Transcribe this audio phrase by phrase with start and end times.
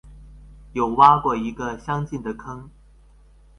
[0.73, 2.71] 有挖過一個相近的坑